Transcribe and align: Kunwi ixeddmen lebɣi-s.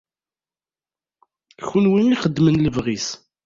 Kunwi 1.67 2.01
ixeddmen 2.13 2.55
lebɣi-s. 2.65 3.07